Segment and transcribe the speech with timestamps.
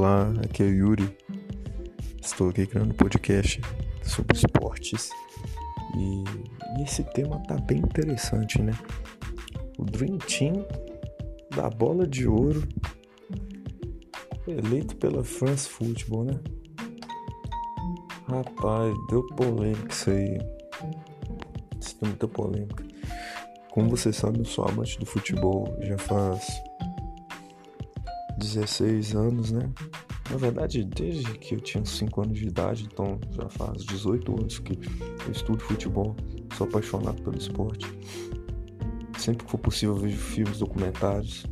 [0.00, 1.14] Olá, aqui é o Yuri.
[2.22, 3.60] Estou aqui criando um podcast
[4.02, 5.10] sobre esportes
[5.94, 6.24] e,
[6.78, 8.72] e, esse tema tá bem interessante, né?
[9.76, 10.66] O Dream Team
[11.54, 12.66] da bola de ouro
[14.48, 16.40] eleito pela France Football, né?
[18.26, 20.38] Rapaz, deu polêmica isso aí.
[21.78, 22.82] Isso deu muita polêmica.
[23.70, 26.69] Como você sabe, eu sou amante do futebol já faz
[28.40, 29.70] 16 anos, né?
[30.30, 34.58] Na verdade, desde que eu tinha 5 anos de idade, então já faz 18 anos
[34.58, 34.78] que
[35.26, 36.16] eu estudo futebol,
[36.56, 37.86] sou apaixonado pelo esporte.
[39.18, 41.44] Sempre que for possível, vejo filmes, documentários.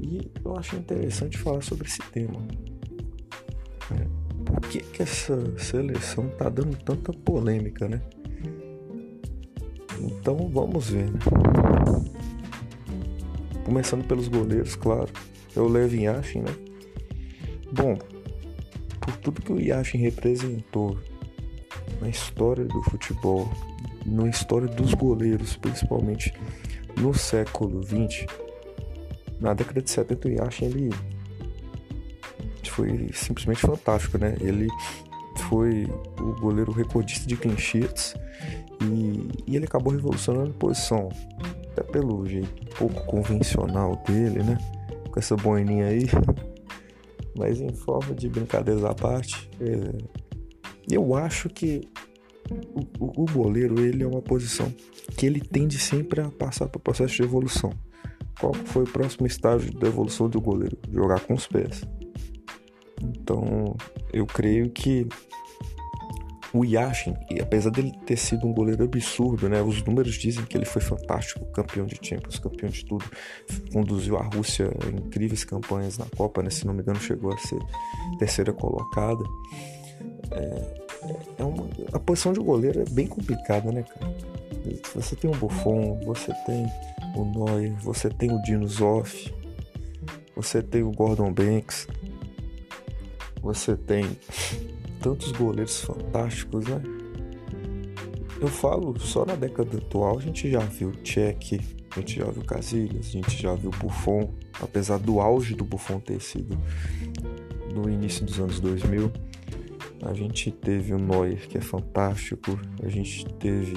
[0.00, 2.40] E eu acho interessante falar sobre esse tema.
[3.90, 4.06] É,
[4.44, 8.00] por que, que essa seleção tá dando tanta polêmica, né?
[10.00, 11.18] Então vamos ver, né?
[13.64, 15.10] Começando pelos goleiros, claro
[15.56, 16.54] é o Lev Yashin, né?
[17.72, 17.96] Bom,
[19.00, 20.98] por tudo que o Yashin representou
[22.00, 23.48] na história do futebol,
[24.06, 26.32] na história dos goleiros, principalmente
[26.96, 28.26] no século XX,
[29.40, 30.90] na década de 70 o Yashin ele
[32.70, 34.36] foi simplesmente fantástico, né?
[34.40, 34.68] Ele
[35.48, 35.86] foi
[36.18, 38.14] o goleiro recordista de clean sheets
[38.80, 41.10] e, e ele acabou revolucionando a posição,
[41.72, 44.58] até pelo jeito pouco convencional dele, né?
[45.10, 46.06] Com essa boininha aí.
[47.36, 49.98] Mas em forma de brincadeiras à parte, é...
[50.90, 51.80] eu acho que
[52.74, 54.72] o, o, o, goleiro ele é uma posição
[55.16, 57.72] que ele tende sempre a passar por processo de evolução.
[58.40, 60.76] Qual foi o próximo estágio da evolução do goleiro?
[60.90, 61.84] Jogar com os pés.
[63.02, 63.76] Então,
[64.12, 65.06] eu creio que
[66.52, 69.62] o Yashin, apesar dele ter sido um goleiro absurdo, né?
[69.62, 73.04] Os números dizem que ele foi fantástico, campeão de Champions, campeão de tudo.
[73.72, 76.50] Conduziu a Rússia a incríveis campanhas na Copa, né?
[76.50, 77.58] Se não me engano, chegou a ser
[78.18, 79.22] terceira colocada.
[80.32, 80.80] É,
[81.38, 84.12] é uma, a posição de goleiro é bem complicada, né, cara?
[84.94, 86.66] Você tem o Buffon, você tem
[87.14, 89.32] o Neuer, você tem o Dino Zoff,
[90.36, 91.86] você tem o Gordon Banks,
[93.42, 94.04] você tem
[95.00, 96.82] tantos goleiros fantásticos, né?
[98.40, 101.60] Eu falo, só na década atual a gente já viu Cech,
[101.94, 106.00] a gente já viu Casillas, a gente já viu Buffon, apesar do auge do Buffon
[106.00, 106.56] ter sido
[107.74, 109.12] no início dos anos 2000.
[110.02, 112.58] A gente teve o Neuer, que é fantástico.
[112.82, 113.74] A gente teve.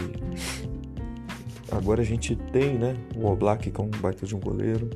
[1.69, 2.95] Agora a gente tem, né?
[3.17, 4.89] O Oblak, que é um baita de um goleiro.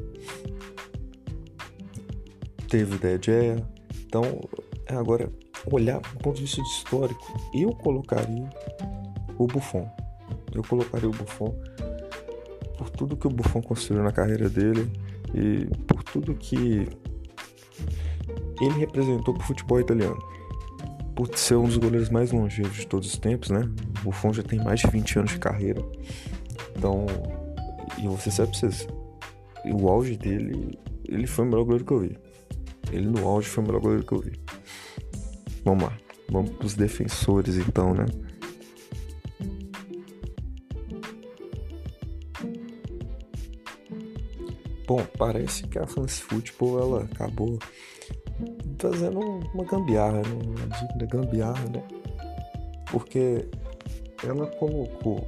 [2.69, 3.67] Teve o De Gea.
[4.05, 4.39] Então,
[4.87, 5.29] agora
[5.71, 8.49] olhar do ponto de vista histórico, eu colocaria
[9.37, 9.89] o Buffon.
[10.53, 11.53] Eu colocaria o Buffon
[12.77, 14.91] por tudo que o Buffon construiu na carreira dele
[15.33, 16.87] e por tudo que
[18.61, 20.17] ele representou para o futebol italiano.
[21.15, 23.69] Por ser um dos goleiros mais longevos de todos os tempos, né?
[24.01, 25.83] O Buffon já tem mais de 20 anos de carreira.
[26.75, 27.07] Então,
[27.97, 28.87] e você sabe vocês,
[29.65, 32.17] o auge dele, ele foi o melhor goleiro que eu vi.
[32.91, 34.33] Ele no auge foi o melhor goleiro que eu vi.
[35.67, 35.97] Vamos lá.
[36.29, 38.05] Vamos para os defensores então, né?
[44.87, 47.59] Bom, parece que a France Football ela acabou
[48.79, 50.39] fazendo uma gambiarra, né?
[50.41, 51.83] uma digna gambiarra, né?
[52.89, 53.45] Porque
[54.23, 55.27] ela colocou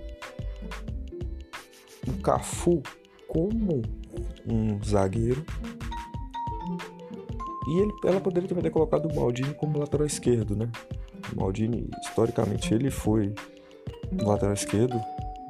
[2.08, 2.82] o Cafu
[3.28, 3.82] como
[4.48, 5.46] um zagueiro
[7.70, 10.68] e ele, ela poderia também ter colocado o Maldini como lateral esquerdo, né?
[11.32, 13.32] O Maldini, historicamente, ele foi
[14.24, 15.00] lateral esquerdo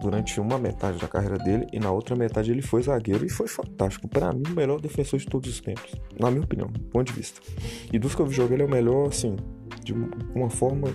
[0.01, 3.47] durante uma metade da carreira dele e na outra metade ele foi zagueiro e foi
[3.47, 4.09] fantástico.
[4.09, 7.39] Para mim, o melhor defensor de todos os tempos, na minha opinião, ponto de vista.
[7.91, 9.37] E dos que eu jogar, ele é o melhor, assim,
[9.81, 9.93] de
[10.35, 10.89] uma forma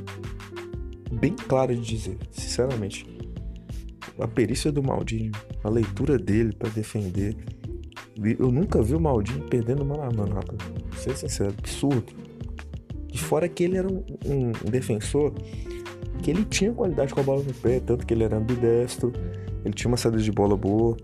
[1.10, 3.06] bem clara de dizer, sinceramente.
[4.19, 5.32] A perícia do Maldini,
[5.64, 7.34] a leitura dele para defender
[8.38, 10.58] eu nunca vi o Maldini perdendo uma na mano, rapaz.
[11.04, 12.06] Ser sincero, absurdo.
[13.12, 15.34] E fora que ele era um, um, defensor
[16.22, 19.12] que ele tinha qualidade com a bola no pé, tanto que ele era ambidestro,
[19.62, 20.96] ele tinha uma saída de bola boa.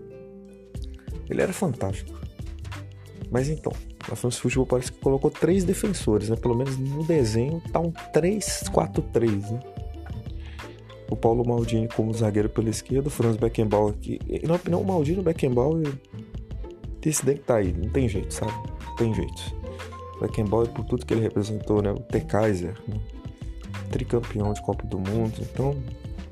[1.29, 2.19] Ele era fantástico.
[3.29, 3.71] Mas então,
[4.11, 6.35] a France Futebol parece que colocou três defensores, né?
[6.35, 9.59] Pelo menos no desenho tá um 3-4-3, né?
[11.11, 14.19] O Paulo Maldini como zagueiro pela esquerda, o Franz Beckenbauer aqui.
[14.47, 15.93] Na opinião, o Maldini e o Beckenbauer
[17.05, 18.51] esse deck tá aí, não tem jeito, sabe?
[18.85, 19.60] Não tem jeito.
[20.21, 21.91] Beckenbauer, por tudo que ele representou, né?
[21.91, 22.21] O T.
[22.21, 22.99] Kaiser, né?
[23.91, 25.75] tricampeão de Copa do Mundo, então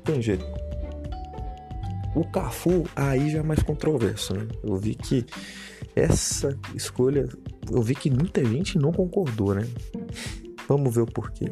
[0.04, 0.44] tem jeito.
[2.14, 4.48] O Cafu aí já é mais controverso, né?
[4.64, 5.24] Eu vi que
[5.94, 7.28] essa escolha
[7.70, 9.68] eu vi que muita gente não concordou, né?
[10.66, 11.46] Vamos ver o porquê.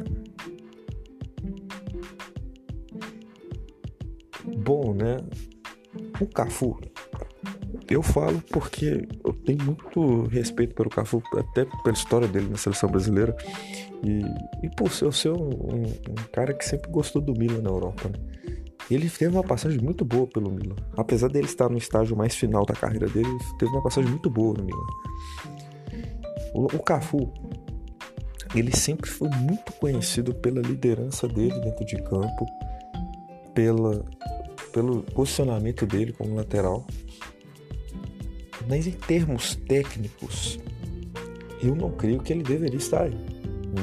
[4.57, 5.17] Bom, né?
[6.19, 6.77] O Cafu.
[7.89, 12.89] Eu falo porque eu tenho muito respeito pelo Cafu, até pela história dele na seleção
[12.89, 13.35] brasileira.
[14.03, 14.21] E,
[14.65, 18.09] e por ser, ser um, um, um, cara que sempre gostou do Milan na Europa,
[18.09, 18.19] né?
[18.89, 20.75] Ele teve uma passagem muito boa pelo Milan.
[20.97, 24.29] Apesar dele estar no estágio mais final da carreira dele, ele teve uma passagem muito
[24.29, 24.87] boa no Milan.
[26.55, 27.31] O, o Cafu,
[28.55, 32.45] ele sempre foi muito conhecido pela liderança dele dentro de campo,
[33.53, 34.03] pela,
[34.73, 36.85] pelo posicionamento dele como lateral.
[38.69, 40.59] Mas em termos técnicos,
[41.61, 43.17] eu não creio que ele deveria estar aí.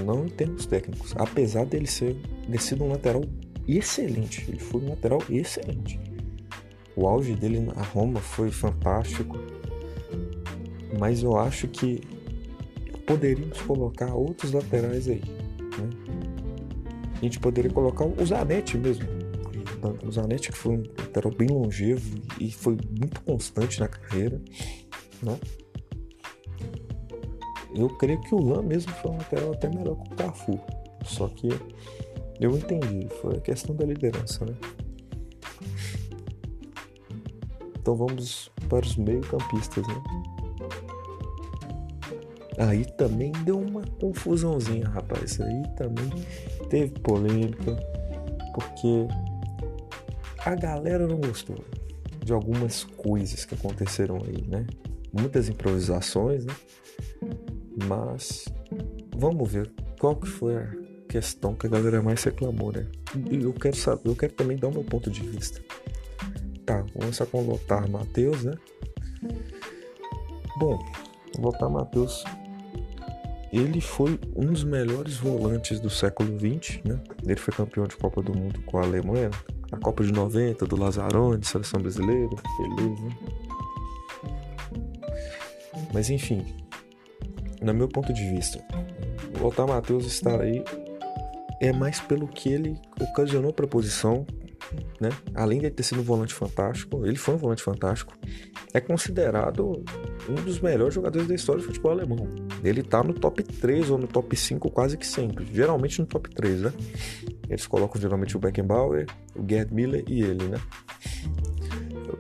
[0.04, 1.12] Não em termos técnicos.
[1.16, 2.16] Apesar dele ser
[2.48, 3.24] ter sido um lateral
[3.66, 4.46] excelente.
[4.48, 5.98] Ele foi um lateral excelente.
[6.94, 9.36] O auge dele na Roma foi fantástico.
[10.98, 12.00] Mas eu acho que
[13.06, 15.22] poderíamos colocar outros laterais aí.
[15.78, 15.90] Né?
[17.16, 19.15] A gente poderia colocar o Zanetti mesmo.
[19.88, 24.40] O Zanetti que foi um lateral bem longevo e foi muito constante na carreira.
[25.22, 25.38] Né?
[27.74, 30.60] Eu creio que o Lan mesmo foi um lateral até melhor que o Cafu.
[31.04, 31.48] Só que
[32.40, 34.54] eu entendi, foi a questão da liderança, né?
[37.78, 40.02] Então vamos para os meio-campistas, né?
[42.58, 45.40] Aí também deu uma confusãozinha, rapaz.
[45.40, 46.10] Aí também
[46.68, 47.76] teve polêmica,
[48.54, 49.06] porque
[50.46, 51.58] a galera não gostou
[52.25, 54.64] de algumas coisas que aconteceram aí, né?
[55.12, 56.54] Muitas improvisações, né?
[57.88, 58.46] Mas
[59.16, 60.72] vamos ver qual que foi a
[61.08, 62.87] questão que a galera mais reclamou, né?
[63.28, 65.60] E eu quero saber, eu quero também dar o meu ponto de vista.
[66.64, 68.54] Tá, vamos começar com o Lothar Matheus, né?
[70.60, 70.78] Bom,
[71.37, 72.25] o Lothar Matheus
[73.52, 77.00] ele foi um dos melhores volantes do século XX, né?
[77.25, 79.31] Ele foi campeão de Copa do Mundo com a Alemanha,
[79.72, 83.16] a Copa de 90 do Lazzaroni, seleção brasileira, beleza.
[85.92, 86.44] Mas enfim,
[87.60, 88.62] no meu ponto de vista,
[89.38, 90.62] o Lothar Matheus estar aí
[91.60, 94.26] é mais pelo que ele ocasionou para a posição,
[95.00, 95.08] né?
[95.34, 98.12] Além de ter sido um volante fantástico, ele foi um volante fantástico,
[98.74, 99.84] é considerado
[100.28, 102.28] um dos melhores jogadores da história do futebol alemão.
[102.62, 106.28] Ele tá no top 3 ou no top 5 quase que sempre, geralmente no top
[106.30, 106.72] 3, né?
[107.48, 110.58] Eles colocam geralmente o Beckenbauer, o Gerd Miller e ele, né?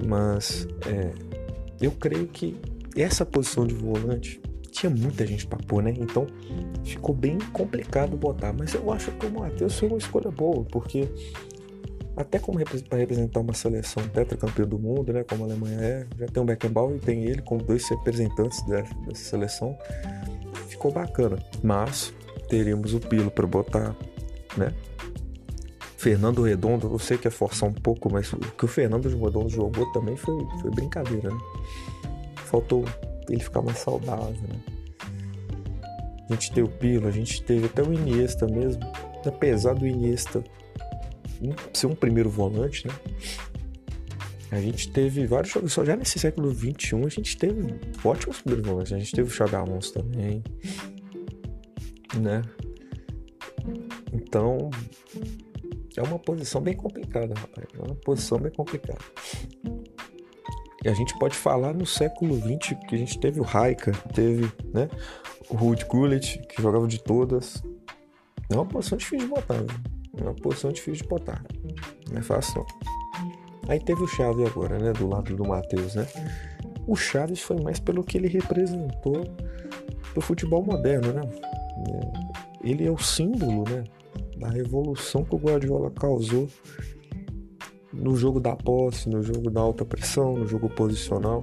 [0.06, 1.12] Mas é,
[1.80, 2.56] eu creio que
[2.96, 4.40] essa posição de volante
[4.70, 5.94] tinha muita gente para pôr, né?
[5.96, 6.26] Então
[6.84, 8.52] ficou bem complicado botar.
[8.52, 11.08] Mas eu acho que o Matheus foi uma escolha boa, porque
[12.16, 12.58] até como
[12.88, 15.24] para representar uma seleção tetracampeã do mundo, né?
[15.24, 18.94] Como a Alemanha é, já tem o Beckenbauer e tem ele como dois representantes dessa,
[19.06, 19.76] dessa seleção.
[20.68, 21.38] Ficou bacana.
[21.62, 22.12] Mas
[22.48, 23.94] teríamos o Pilo para botar,
[24.56, 24.72] né?
[25.96, 29.48] Fernando Redondo, eu sei que é forçar um pouco, mas o que o Fernando Redondo
[29.48, 31.40] jogou também foi, foi brincadeira, né?
[32.36, 32.84] Faltou
[33.28, 34.60] ele ficar mais saudável, né?
[36.28, 38.82] A gente teve o Pilo, a gente teve até o Iniesta mesmo.
[39.24, 40.44] Apesar do Iniesta
[41.72, 42.94] ser um primeiro volante, né?
[44.50, 48.66] A gente teve vários jogos, só já nesse século XXI a gente teve ótimos primeiros
[48.66, 48.92] volantes.
[48.92, 50.42] A gente teve o Chagamons também,
[52.16, 52.42] né?
[54.12, 54.70] Então,
[55.96, 57.66] é uma posição bem complicada, rapaz.
[57.74, 59.00] É uma posição bem complicada.
[60.84, 64.52] E a gente pode falar no século XX que a gente teve o Raika, teve
[64.72, 64.88] né,
[65.50, 67.62] o Ruud Gullit, que jogava de todas.
[68.48, 69.74] É uma posição difícil de botar, né?
[70.16, 71.44] É uma posição difícil de botar.
[72.10, 72.66] Não é fácil não.
[73.68, 74.92] Aí teve o Chaves agora, né?
[74.92, 76.06] Do lado do Matheus, né?
[76.86, 79.24] O Chaves foi mais pelo que ele representou
[80.12, 81.22] pro futebol moderno, né?
[81.88, 83.82] É, ele é o símbolo, né?
[84.36, 86.48] Da revolução que o Guardiola causou
[87.92, 91.42] no jogo da posse, no jogo da alta pressão, no jogo posicional.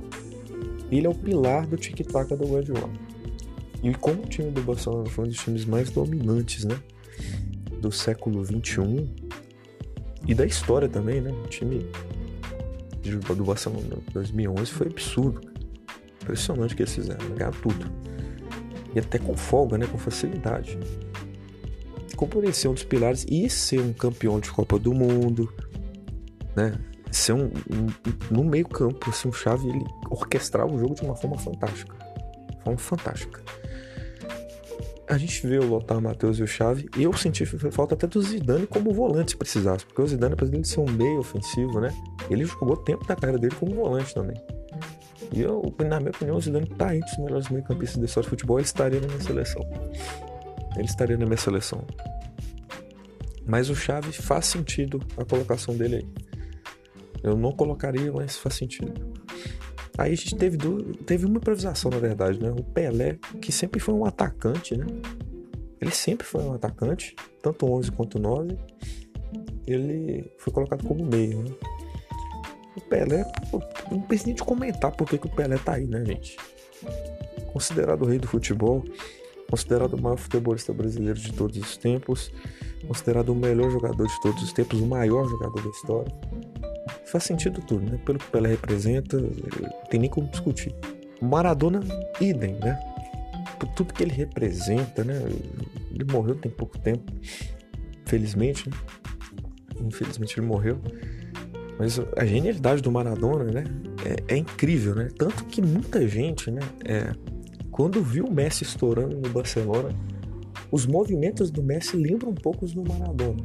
[0.92, 2.90] Ele é o pilar do tic-tac do Guardiola.
[3.82, 6.80] E como o time do Barcelona foi um dos times mais dominantes, né?
[7.82, 9.10] Do século 21
[10.26, 11.32] e da história também, né?
[11.32, 11.86] O time
[13.36, 15.42] do Barcelona 2011 foi absurdo.
[16.22, 17.36] Impressionante o que eles fizeram, né?
[17.36, 17.92] ganhar tudo.
[18.96, 19.86] E até com folga, né?
[19.86, 20.80] Com facilidade.
[22.24, 25.54] Como por ele ser um dos pilares e ser um campeão de Copa do Mundo,
[26.56, 26.74] né?
[27.12, 27.88] Ser um, um
[28.32, 31.94] no meio campo, assim, o Xavi ele orquestrar o jogo de uma forma fantástica,
[32.64, 33.42] forma fantástica.
[35.10, 38.22] A gente vê o Lothar Matheus e o Xavi, e eu senti falta até do
[38.22, 41.94] Zidane como volante se precisasse, porque o Zidane, apesar de ser um meio ofensivo, né?
[42.30, 44.42] Ele jogou tempo na carreira dele como volante também.
[45.34, 48.30] E eu, na minha opinião, o Zidane tá entre os melhores meio-campistas da história do
[48.30, 49.62] futebol, ele estaria na minha seleção.
[50.76, 51.86] Ele estaria na minha seleção.
[53.46, 56.08] Mas o Xavi faz sentido a colocação dele aí.
[57.22, 58.94] Eu não colocaria, mas faz sentido.
[59.98, 62.50] Aí a gente teve, do, teve uma improvisação, na verdade, né?
[62.52, 64.86] O Pelé, que sempre foi um atacante, né?
[65.80, 68.58] Ele sempre foi um atacante, tanto 11 quanto 9.
[69.68, 71.52] Ele foi colocado como meio, né?
[72.76, 73.24] O Pelé,
[73.92, 76.38] não preciso nem de comentar por que, que o Pelé tá aí, né, gente?
[77.52, 78.84] Considerado o rei do futebol,
[79.54, 82.32] considerado o maior futebolista brasileiro de todos os tempos,
[82.88, 86.12] considerado o melhor jogador de todos os tempos, o maior jogador da história.
[87.06, 88.00] Faz sentido tudo, né?
[88.04, 89.30] Pelo que Pelé representa, não
[89.92, 90.74] tem nem como discutir.
[91.22, 91.82] Maradona,
[92.20, 92.80] idem, né?
[93.60, 95.22] Por tudo que ele representa, né?
[95.92, 97.14] Ele morreu tem pouco tempo,
[98.08, 98.76] felizmente, né?
[99.80, 100.80] Infelizmente ele morreu.
[101.78, 103.64] Mas a genialidade do Maradona, né?
[104.04, 105.10] É, é incrível, né?
[105.16, 106.62] Tanto que muita gente, né?
[106.84, 107.14] É,
[107.74, 109.90] quando viu o Messi estourando no Barcelona,
[110.72, 113.44] os movimentos do Messi lembram um pouco os do Maradona.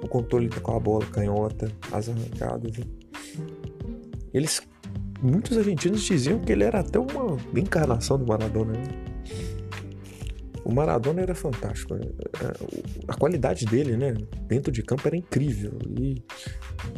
[0.00, 2.76] O controle com a bola canhota, as arrancadas.
[4.32, 4.62] Eles,
[5.20, 8.74] muitos argentinos diziam que ele era até uma encarnação do Maradona.
[8.74, 8.84] Né?
[10.64, 11.94] O Maradona era fantástico.
[11.94, 12.06] Né?
[13.08, 14.14] A qualidade dele, né,
[14.46, 15.72] dentro de campo era incrível.
[15.98, 16.22] E,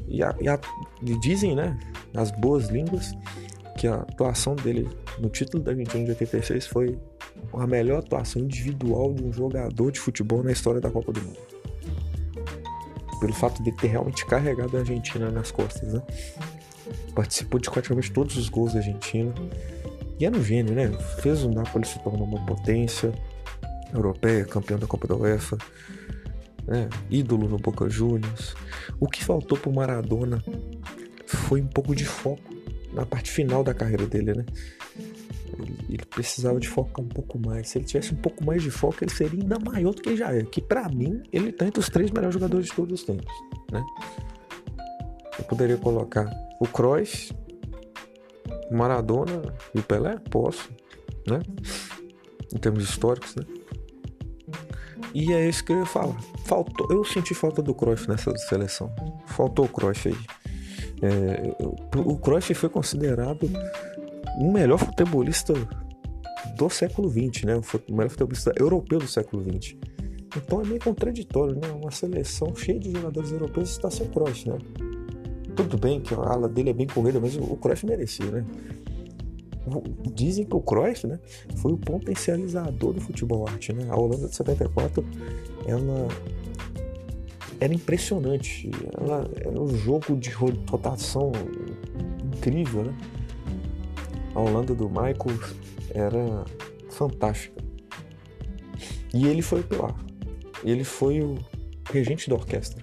[0.07, 0.61] e, a, e, a,
[1.03, 1.79] e dizem, né,
[2.15, 3.15] as boas línguas,
[3.77, 6.99] que a atuação dele no título da Argentina de 86 foi
[7.53, 11.39] a melhor atuação individual de um jogador de futebol na história da Copa do Mundo.
[13.21, 16.03] Pelo fato de ter realmente carregado a Argentina nas costas, né?
[17.15, 19.33] Participou de praticamente todos os gols da Argentina.
[20.19, 20.91] E era um gênio, né?
[21.21, 23.13] Fez o Napoli se tornar uma potência
[23.93, 25.57] europeia, campeão da Copa da UEFA,
[26.67, 26.89] né?
[27.11, 28.55] ídolo no Boca Juniors.
[28.99, 30.43] O que faltou pro Maradona
[31.27, 32.56] foi um pouco de foco
[32.97, 34.47] na parte final da carreira dele, né?
[35.59, 37.69] Ele, ele, precisava de focar um pouco mais.
[37.69, 40.35] Se ele tivesse um pouco mais de foco, ele seria ainda maior do que já
[40.35, 40.43] é.
[40.43, 43.33] Que para mim, ele tá entre os três melhores jogadores de todos os tempos,
[43.71, 43.85] né?
[45.39, 47.33] Eu poderia colocar o Cruyff,
[48.71, 49.43] o Maradona
[49.75, 50.17] e o Pelé?
[50.31, 50.71] Posso,
[51.29, 51.41] né?
[52.53, 53.45] Em termos históricos, né?
[55.13, 56.19] E é isso que eu ia falar.
[56.47, 58.95] Faltou, eu senti falta do Cruyff nessa seleção.
[59.27, 60.17] Faltou o Cruyff aí.
[61.03, 61.55] É,
[61.99, 63.51] o Cruyff foi considerado
[64.39, 65.55] o melhor futebolista
[66.57, 67.57] do século XX, né?
[67.57, 69.77] O melhor futebolista europeu do século XX.
[70.37, 71.69] Então é meio contraditório, né?
[71.71, 74.59] Uma seleção cheia de jogadores europeus está sem Cruyff, né?
[75.55, 78.45] Tudo bem que a ala dele é bem corrida, mas o Cruyff merecia, né?
[80.15, 81.19] Dizem que o Cruyff, né,
[81.57, 83.87] foi o potencializador do futebol arte, né?
[83.91, 85.05] A Holanda de 74,
[85.67, 86.09] ela
[87.61, 88.71] era impressionante.
[88.99, 91.33] Ela era um jogo de rotação
[92.37, 92.95] incrível, né?
[94.35, 95.39] A Holanda do Michael
[95.95, 96.45] era
[96.91, 97.63] fantástica.
[99.15, 99.95] E ele foi o pilar.
[100.63, 101.39] Ele foi o
[101.91, 102.83] regente da orquestra.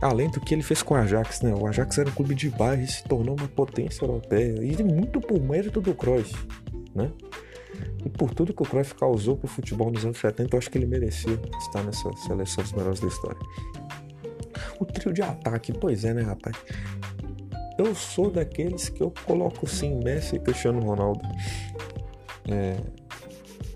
[0.00, 1.54] Além do que ele fez com o Ajax, né?
[1.54, 4.62] O Ajax era um clube de bairro e se tornou uma potência europeia.
[4.62, 6.34] E muito por mérito do Cruyff,
[6.94, 7.10] né?
[8.04, 10.78] E por tudo que o Cruyff causou pro futebol nos anos 70, eu acho que
[10.78, 13.38] ele merecia estar nessa seleção dos melhores da história.
[14.80, 16.56] O trio de ataque, pois é, né, rapaz?
[17.78, 21.22] Eu sou daqueles que eu coloco sim Messi e Cristiano Ronaldo
[22.48, 22.76] é,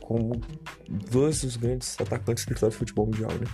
[0.00, 0.40] como
[1.10, 3.46] dois dos grandes atacantes da história do futebol mundial, né?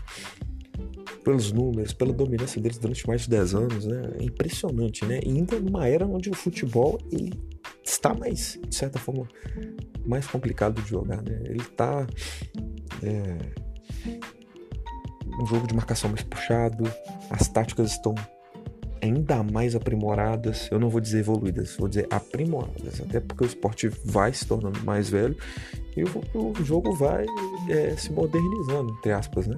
[1.24, 4.02] Pelos números, pela dominância deles durante mais de 10 anos, né?
[4.18, 5.20] É impressionante, né?
[5.24, 7.32] E ainda numa era onde o futebol ele
[8.02, 9.28] está mais, de certa forma,
[10.04, 11.38] mais complicado de jogar, né?
[11.44, 12.04] Ele está
[13.00, 13.38] é,
[15.40, 16.84] um jogo de marcação mais puxado,
[17.30, 18.14] as táticas estão
[19.00, 20.68] ainda mais aprimoradas.
[20.70, 24.82] Eu não vou dizer evoluídas, vou dizer aprimoradas, até porque o esporte vai se tornando
[24.84, 25.36] mais velho
[25.96, 27.24] e o, o jogo vai
[27.68, 29.56] é, se modernizando, entre aspas, né?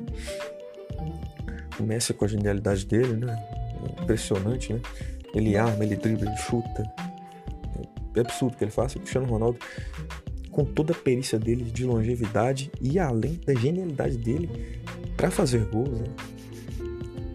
[1.80, 3.36] Messi com a genialidade dele, né?
[3.98, 4.80] É impressionante, né?
[5.34, 6.84] Ele arma, ele dribla, ele chuta.
[8.20, 8.96] Absurdo que ele faça.
[8.96, 9.58] O Cristiano Ronaldo,
[10.50, 14.78] com toda a perícia dele de longevidade e além da genialidade dele
[15.16, 16.06] para fazer gols, né?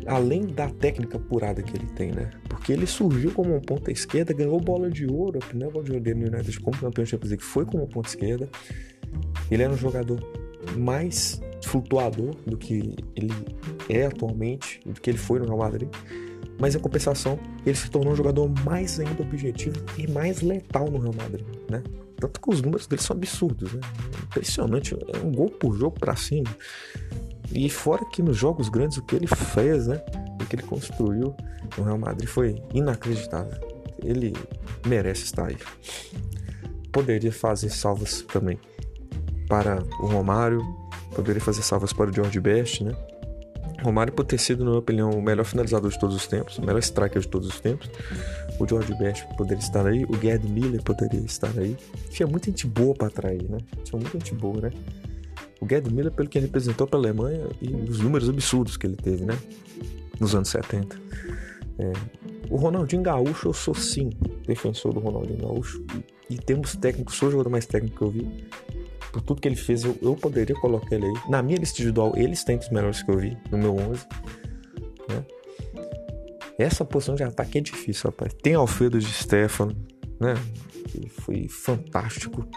[0.09, 2.31] além da técnica apurada que ele tem, né?
[2.47, 5.91] Porque ele surgiu como um ponta esquerda, ganhou bola de ouro, a primeira bola de
[5.91, 8.49] ouro dele no United como campeão de Champions League foi como ponta esquerda.
[9.51, 10.19] Ele era um jogador
[10.75, 13.33] mais flutuador do que ele
[13.87, 15.89] é atualmente, do que ele foi no Real Madrid.
[16.59, 20.99] Mas em compensação, ele se tornou um jogador mais ainda objetivo e mais letal no
[20.99, 21.81] Real Madrid, né?
[22.17, 23.81] Tanto que os números dele são absurdos, né?
[24.23, 26.49] Impressionante, é um gol por jogo para cima.
[27.51, 30.03] E fora que nos jogos grandes o que ele fez, né?
[30.39, 31.33] O que ele construiu
[31.77, 33.57] no Real Madrid foi inacreditável.
[34.03, 34.33] ele
[34.85, 35.57] merece estar aí.
[36.91, 38.59] Poderia fazer salvas também
[39.47, 40.61] para o Romário,
[41.15, 42.93] poderia fazer salvas para o George Best, né?
[43.83, 46.61] Romário por ter sido, na minha opinião, o melhor finalizador de todos os tempos, o
[46.61, 47.89] melhor striker de todos os tempos.
[48.59, 51.77] O George Best poderia estar aí, o Gerd Miller poderia estar aí.
[52.09, 53.57] Tinha muita gente boa para atrair, né?
[53.83, 54.71] Tinha muita gente boa, né?
[55.61, 58.87] O Gerd Miller, pelo que ele representou para a Alemanha e os números absurdos que
[58.87, 59.37] ele teve, né?
[60.19, 60.99] Nos anos 70.
[61.79, 61.93] É,
[62.49, 64.09] o Ronaldinho Gaúcho, eu sou sim
[64.45, 65.83] defensor do Ronaldinho Gaúcho.
[66.29, 68.47] E, temos técnicos, sou o jogador mais técnico que eu vi
[69.11, 71.13] por tudo que ele fez, eu, eu poderia colocar ele aí.
[71.29, 74.05] Na minha lista individual, ele está entre os melhores que eu vi, no meu 11.
[75.09, 75.25] Né?
[76.57, 78.33] Essa posição de ataque é difícil, rapaz.
[78.33, 79.75] Tem Alfredo de Stefano,
[80.19, 80.33] né?
[80.93, 82.47] Ele foi fantástico,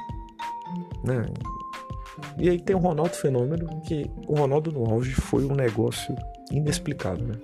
[1.04, 1.26] né?
[2.38, 6.14] E aí tem o Ronaldo Fenômeno, que o Ronaldo no auge foi um negócio
[6.50, 7.34] inexplicável, né?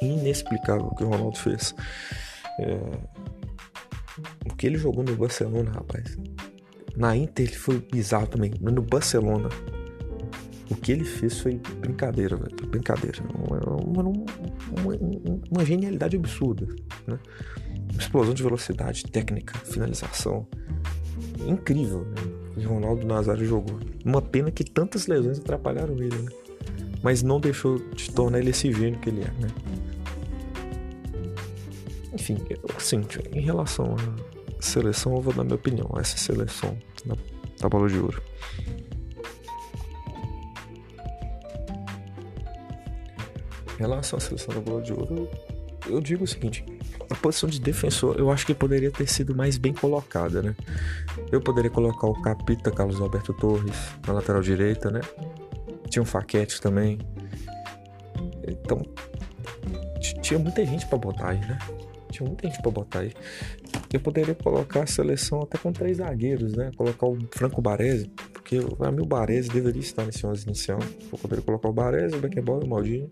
[0.00, 1.74] Inexplicável o que o Ronaldo fez.
[2.58, 2.78] É...
[4.50, 6.16] O que ele jogou no Barcelona, rapaz.
[6.96, 9.48] Na Inter ele foi bizarro também, mas no Barcelona
[10.72, 12.56] o que ele fez foi brincadeira, velho.
[12.66, 13.18] Brincadeira.
[13.34, 14.98] Uma, uma, uma,
[15.50, 16.66] uma, genialidade absurda.
[17.06, 17.18] Né?
[17.98, 20.46] Explosão de velocidade, técnica, finalização.
[21.46, 22.06] Incrível.
[22.56, 22.64] Né?
[22.64, 23.78] Ronaldo Nazário jogou.
[24.04, 26.30] Uma pena que tantas lesões atrapalharam ele, né?
[27.02, 29.48] Mas não deixou de tornar ele esse gênio que ele é, né?
[32.14, 32.38] Enfim,
[32.76, 35.88] assim, em relação a seleção, eu vou dar minha opinião.
[35.98, 37.16] Essa seleção da,
[37.60, 38.22] da bola de ouro.
[43.74, 45.28] Em relação à seleção da bola de ouro,
[45.86, 46.64] eu digo o seguinte:
[47.10, 50.54] a posição de defensor eu acho que poderia ter sido mais bem colocada, né?
[51.30, 53.76] Eu poderia colocar o Capita Carlos Alberto Torres
[54.06, 55.00] na lateral direita, né?
[55.88, 56.98] Tinha um Faquete também.
[58.46, 58.82] Então,
[60.22, 61.58] tinha muita gente para botar aí, né?
[62.10, 63.12] Tinha muita gente para botar aí.
[63.92, 66.70] Eu poderia colocar a seleção até com três zagueiros, né?
[66.76, 70.78] Colocar o Franco Baresi, porque para mim o Baresi deveria estar nesse 11 inicial.
[71.12, 73.08] Eu poderia colocar o Baresi, o Beckenbauer e o Maldini.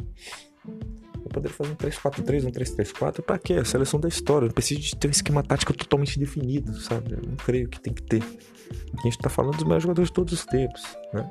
[0.67, 3.23] Eu poderia fazer um 3-4-3, um 3-3-4.
[3.23, 3.55] Pra quê?
[3.55, 4.47] A seleção da história.
[4.47, 7.13] Eu preciso de ter um esquema tático totalmente definido, sabe?
[7.13, 8.23] Eu não creio que tem que ter.
[8.23, 11.31] a gente tá falando dos melhores jogadores de todos os tempos, né?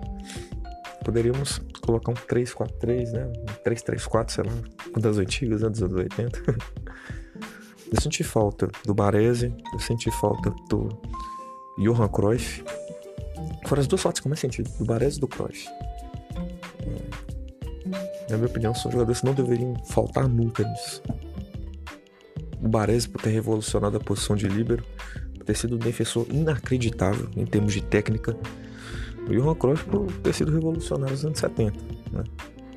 [1.03, 3.25] Poderíamos colocar um 3-4-3, né?
[3.25, 4.51] Um 3-3-4, sei lá,
[4.95, 5.69] um das antigas, né?
[5.69, 6.39] dos anos 80.
[7.91, 10.89] Eu senti falta do Baresi, eu senti falta do
[11.79, 12.63] Johan Cruyff.
[13.65, 15.67] Foram as duas faltas que eu mais senti, do Baresi e do Cruyff.
[18.29, 21.01] Na minha opinião, são jogadores que não deveriam faltar nunca nisso.
[22.61, 24.83] O Baresi por ter revolucionado a posição de líbero,
[25.35, 28.37] por ter sido um defensor inacreditável em termos de técnica.
[29.27, 31.73] O Johan Cruyff por ter sido revolucionário nos anos 70.
[32.11, 32.23] Né?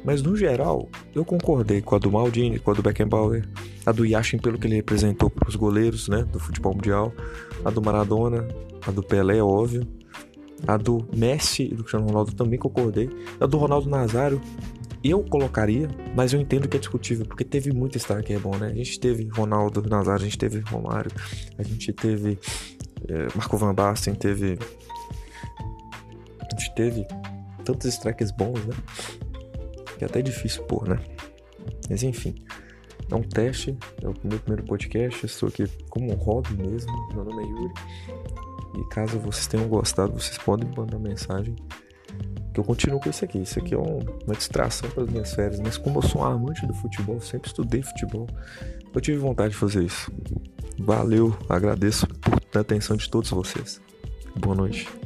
[0.05, 3.46] Mas no geral, eu concordei com a do Maldini, com a do Beckenbauer,
[3.85, 7.12] a do Yashin pelo que ele representou para os goleiros né, do futebol mundial,
[7.64, 8.47] a do Maradona,
[8.87, 9.87] a do Pelé, óbvio,
[10.66, 14.40] a do Messi e do Cristiano Ronaldo também concordei, a do Ronaldo Nazário
[15.05, 18.57] eu colocaria, mas eu entendo que é discutível, porque teve muito star que é bom,
[18.57, 18.68] né?
[18.68, 21.11] A gente teve Ronaldo Nazário, a gente teve Romário,
[21.59, 22.38] a gente teve
[23.09, 24.59] é, Marco Van Basten, teve.
[26.38, 27.07] A gente teve
[27.64, 28.75] tantos strikers bons, né?
[29.99, 31.01] que é até difícil pôr, né?
[31.88, 32.35] Mas enfim,
[33.11, 37.25] é um teste, é o meu primeiro podcast, estou aqui como um hobby mesmo, meu
[37.25, 37.75] nome é Yuri.
[38.79, 41.55] E caso vocês tenham gostado, vocês podem mandar mensagem
[42.53, 43.38] que eu continuo com isso aqui.
[43.38, 46.25] Isso aqui é um, uma distração para as minhas férias, mas como eu sou um
[46.25, 48.27] amante do futebol, sempre estudei futebol,
[48.95, 50.11] eu tive vontade de fazer isso.
[50.79, 53.81] Valeu, agradeço por a atenção de todos vocês.
[54.37, 55.02] Boa noite.